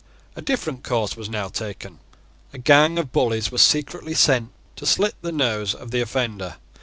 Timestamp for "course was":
0.83-1.29